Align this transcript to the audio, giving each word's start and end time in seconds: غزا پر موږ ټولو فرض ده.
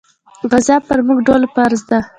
غزا 0.51 0.77
پر 0.87 0.99
موږ 1.07 1.19
ټولو 1.27 1.45
فرض 1.55 1.81
ده. 1.89 1.99